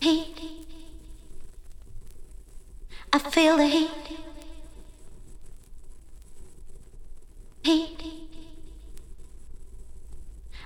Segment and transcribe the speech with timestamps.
[0.00, 0.36] heat.
[3.12, 3.90] I feel the heat.
[7.62, 8.02] Heat.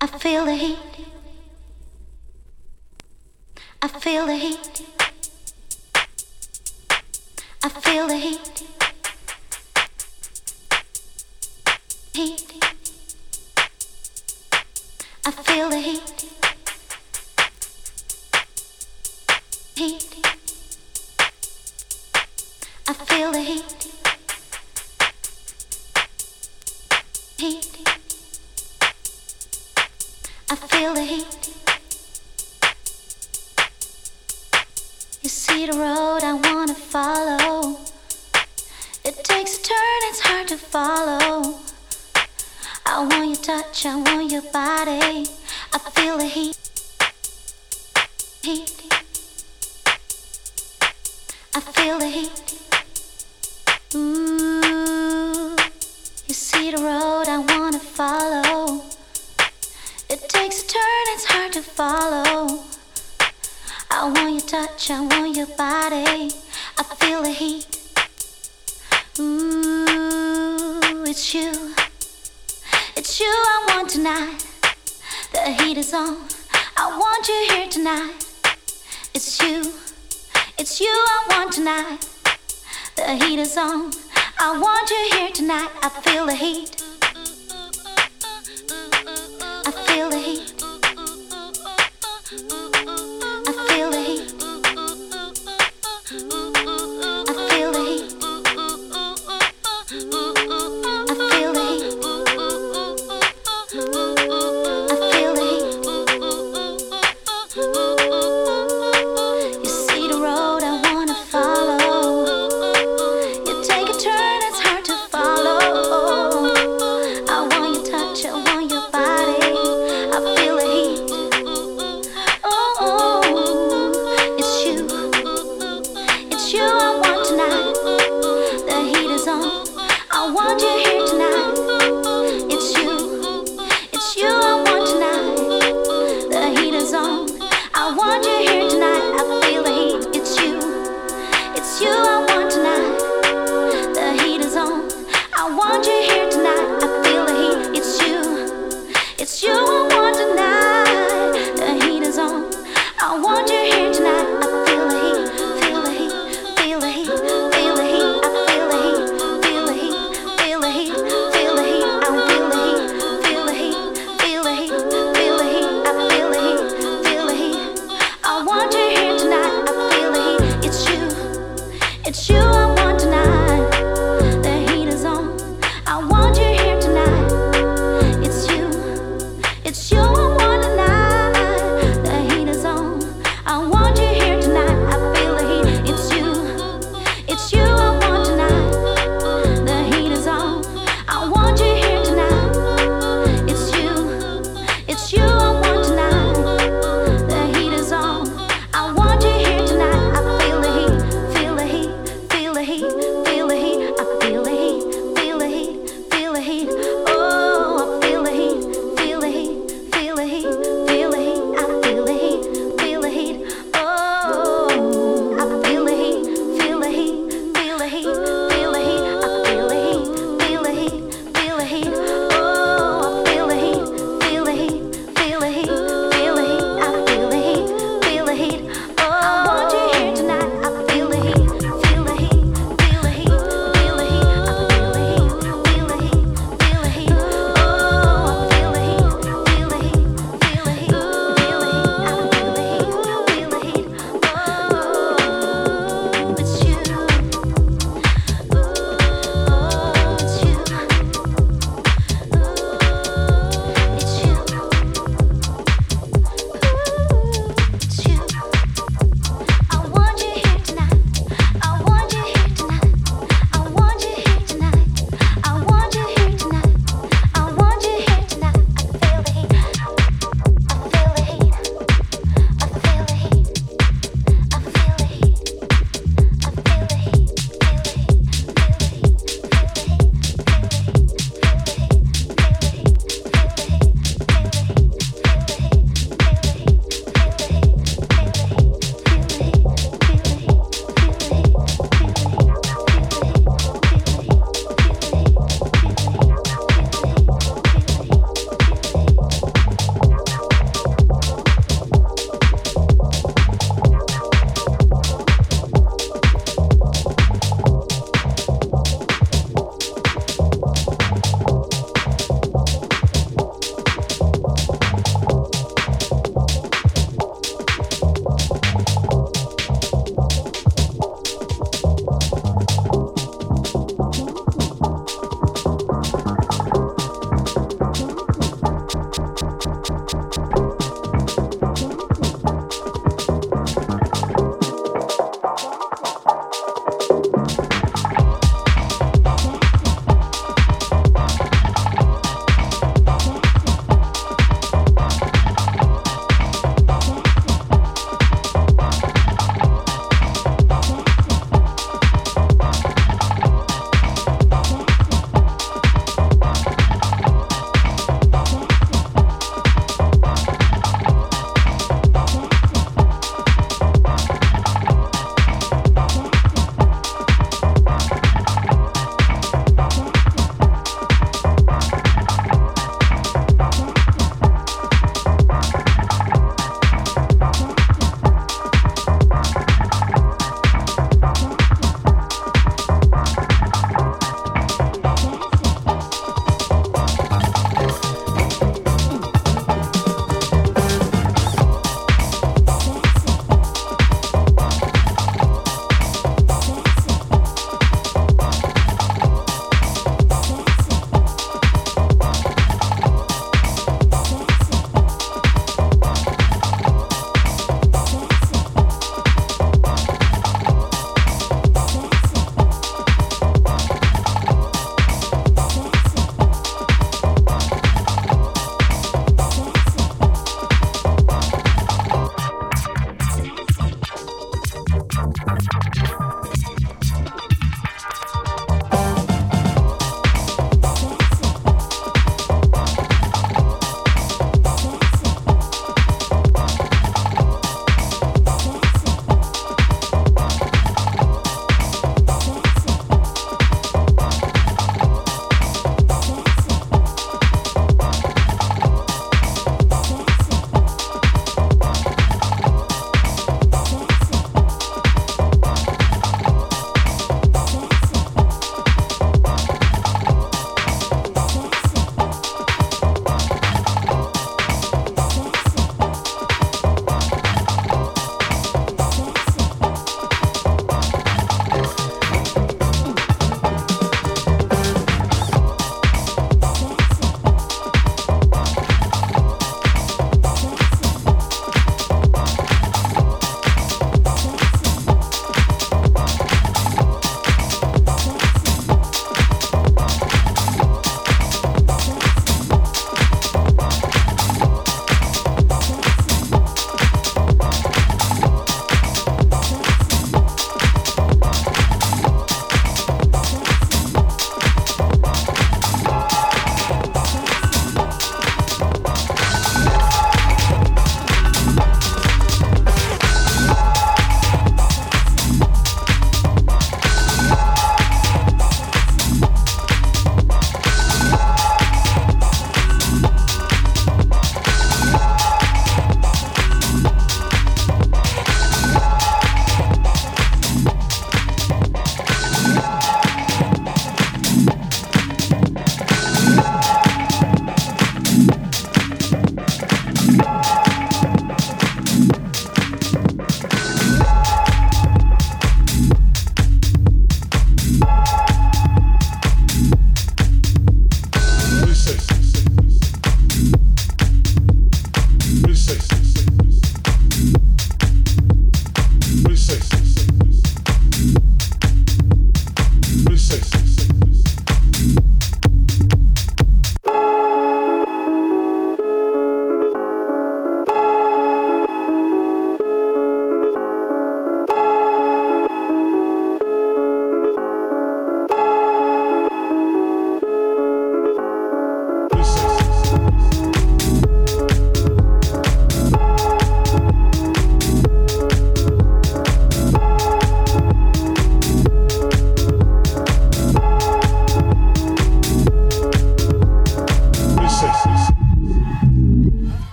[0.00, 0.78] I feel the heat.
[3.82, 4.82] I feel the heat.
[7.62, 8.45] I feel the heat.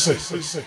[0.00, 0.64] say.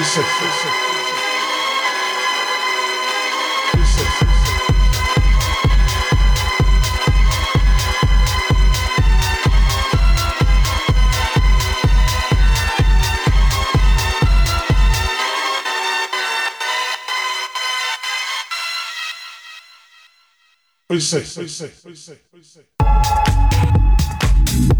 [0.00, 0.06] What
[20.88, 21.18] do you say?
[21.18, 21.66] What do you say?
[21.66, 22.14] What do you say?
[22.30, 22.44] What do you
[24.74, 24.79] say?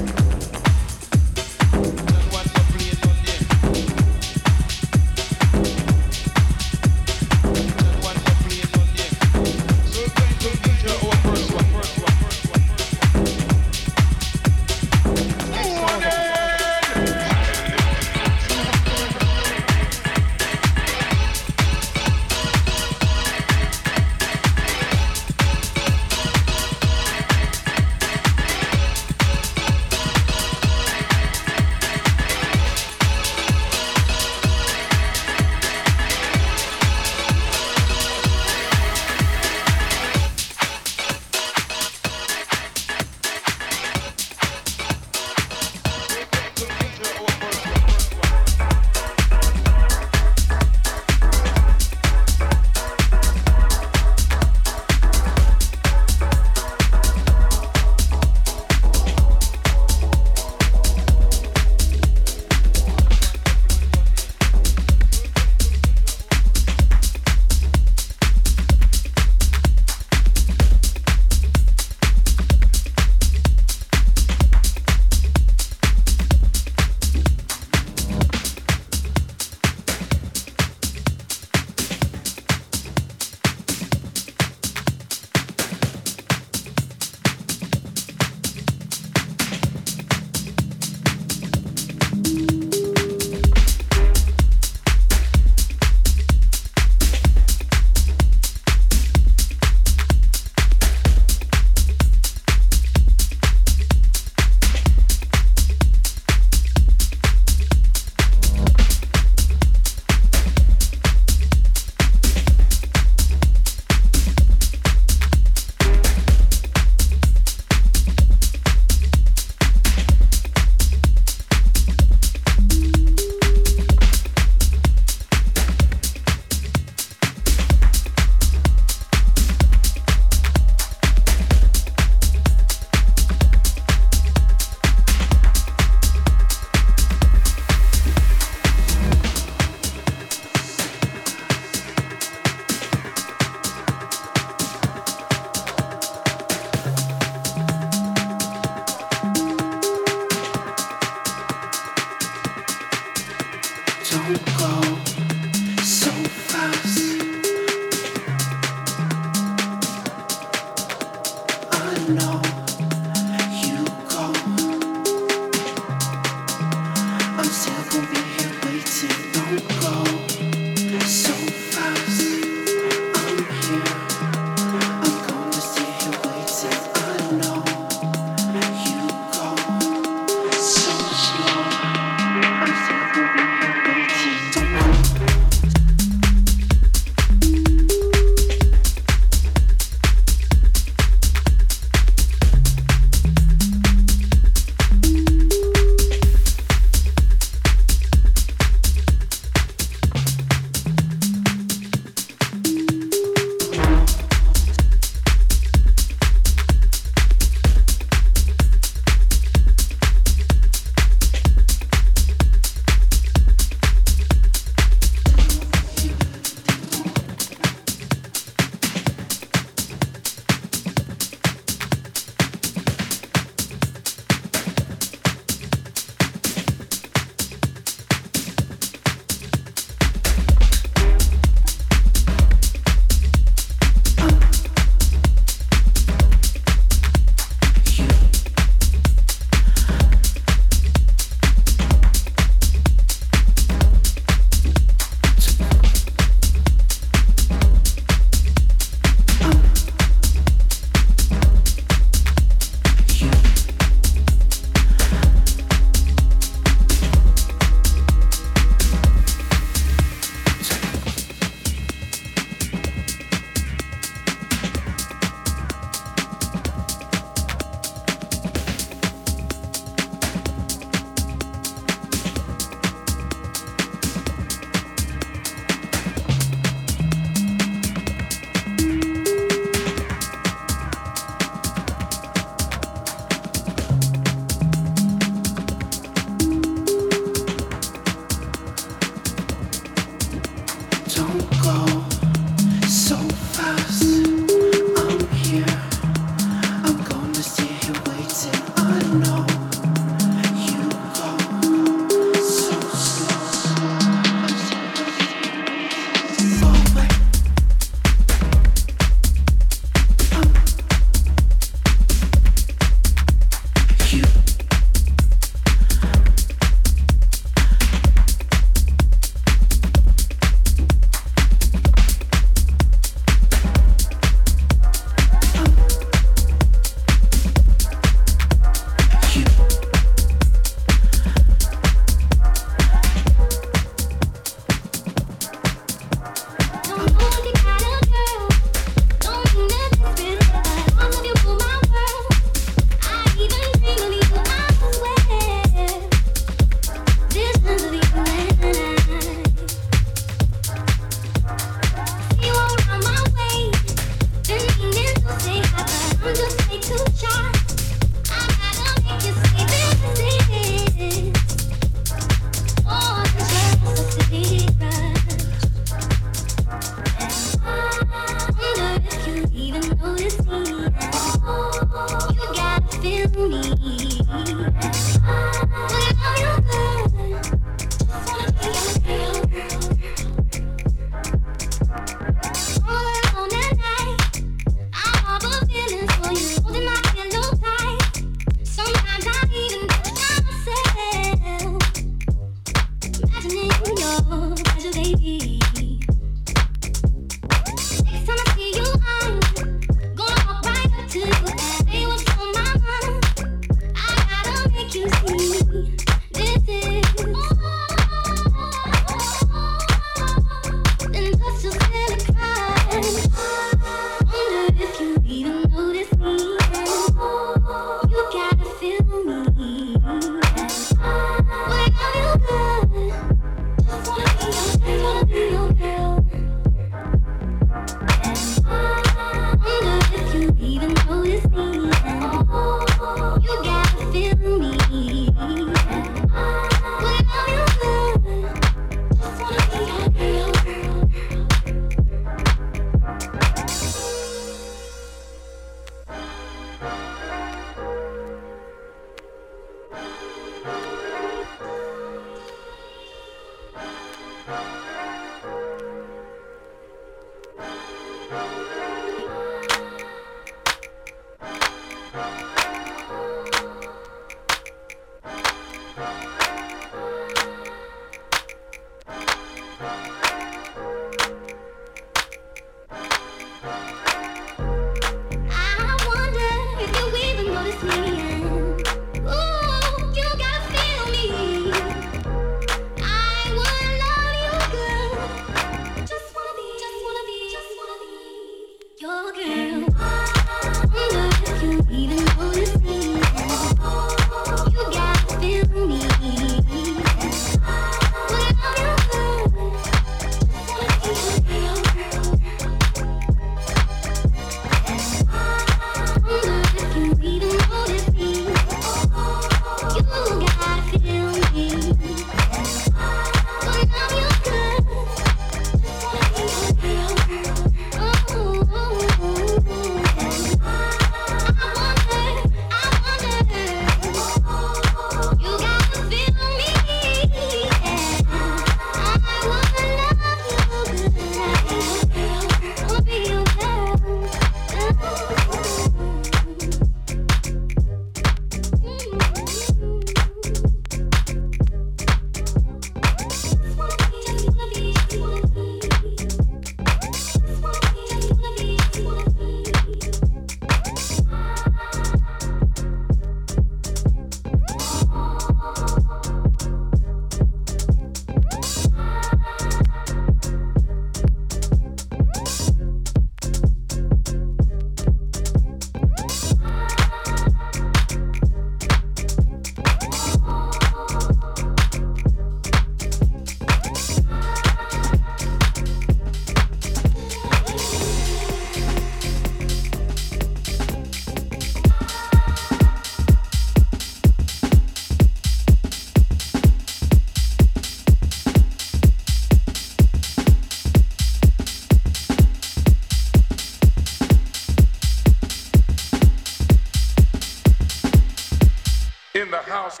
[599.86, 600.00] house.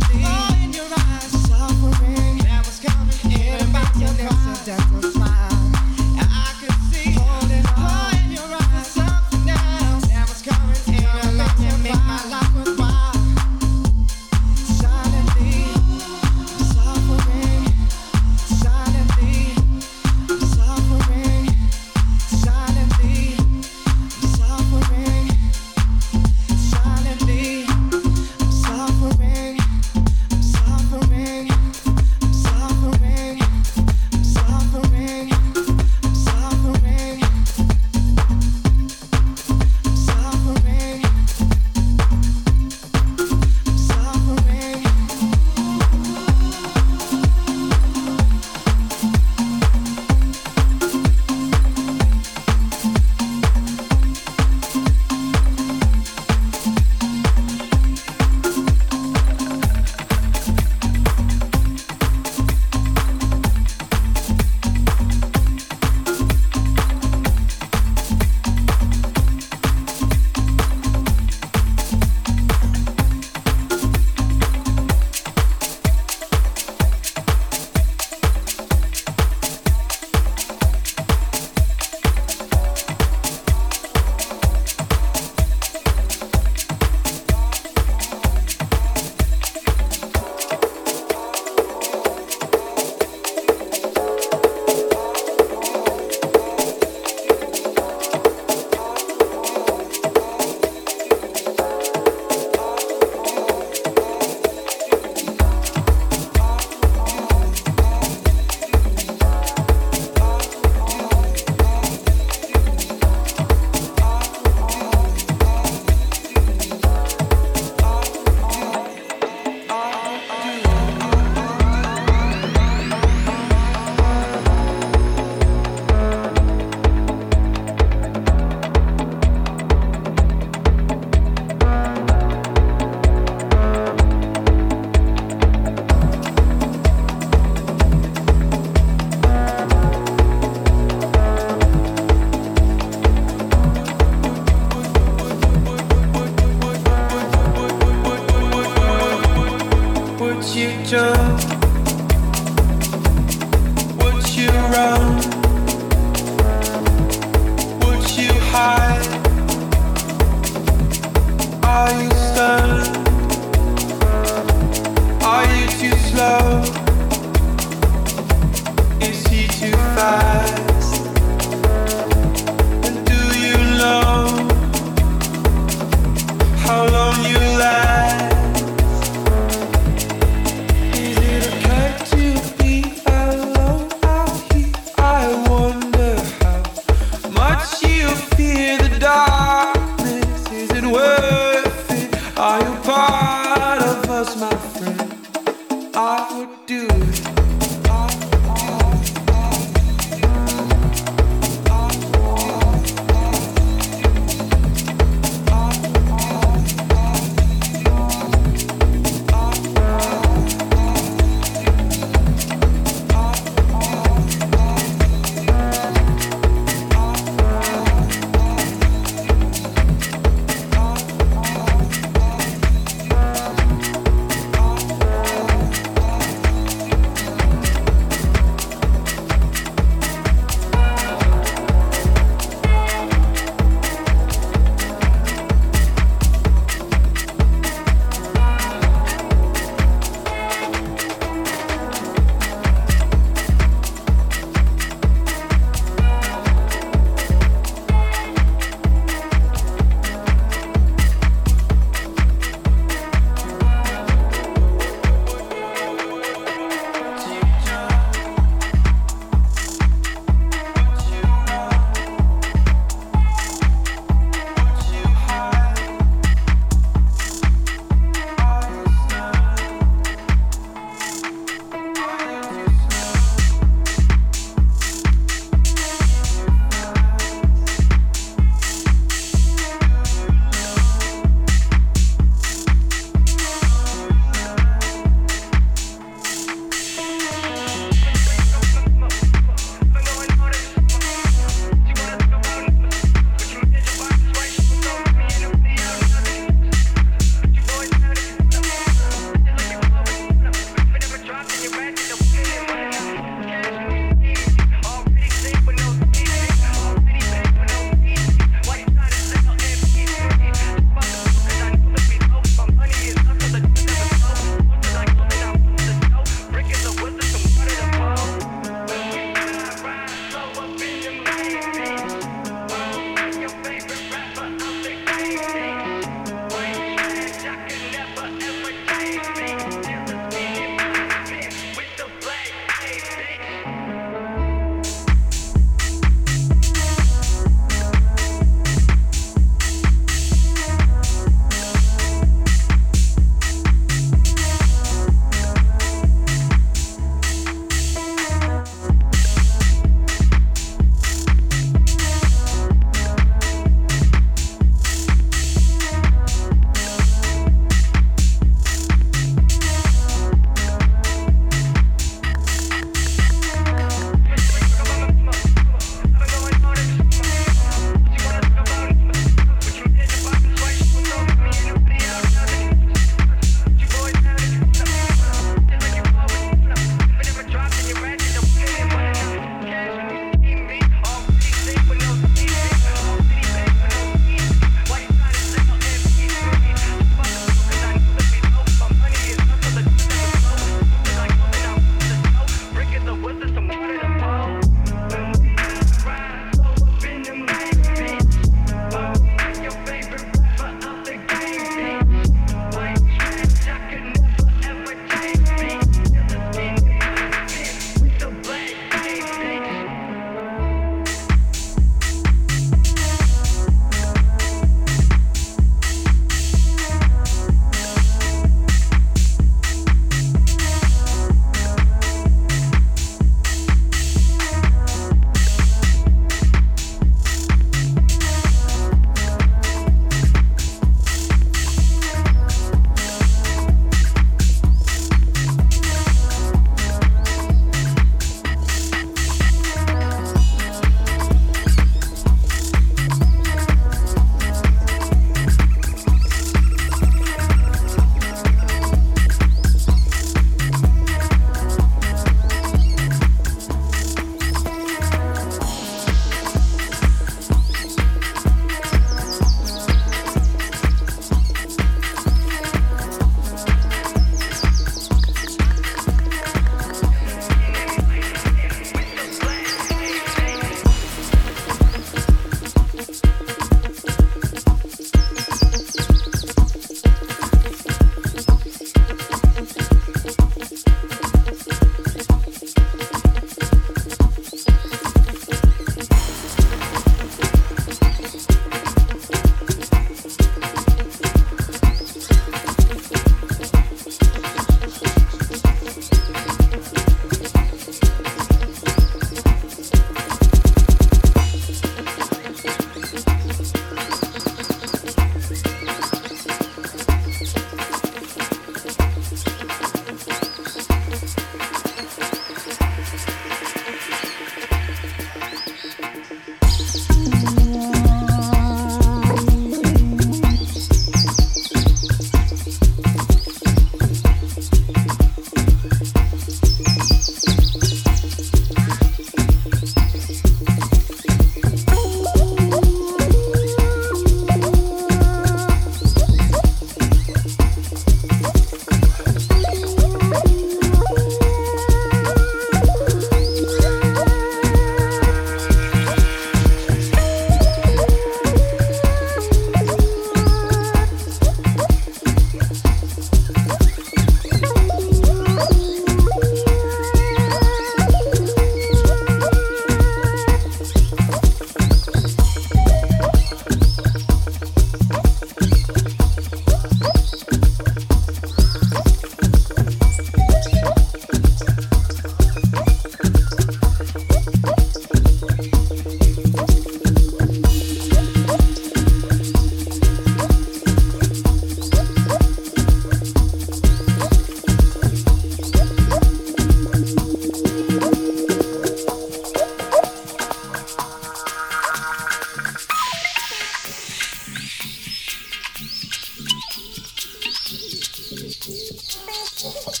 [599.63, 600.00] Oh, fuck.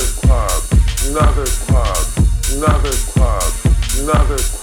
[0.00, 0.62] another club,
[1.10, 2.02] another club,
[2.56, 3.52] another club,
[3.98, 4.60] another club.